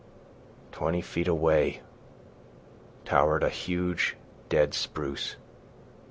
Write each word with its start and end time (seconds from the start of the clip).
Twenty 0.71 1.01
feet 1.01 1.27
away 1.27 1.81
towered 3.05 3.43
a 3.43 3.49
huge 3.49 4.17
dead 4.49 4.73
spruce. 4.73 5.35